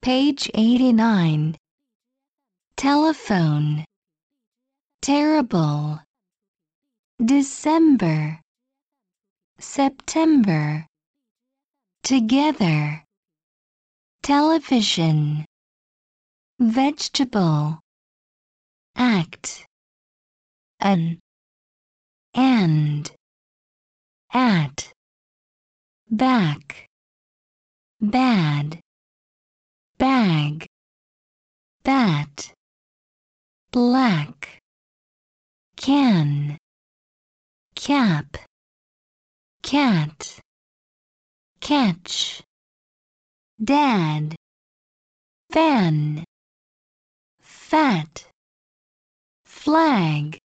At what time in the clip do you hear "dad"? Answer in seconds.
43.64-44.36